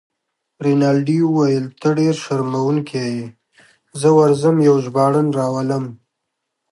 رینالډي 0.65 1.17
وویل: 1.25 1.65
ته 1.81 1.87
ډیر 1.99 2.15
شرمېدونکی 2.23 3.01
يې، 3.13 3.25
زه 3.99 4.09
ورځم 4.19 4.55
یو 4.67 4.75
ژباړن 4.85 5.27
راولم. 5.37 5.85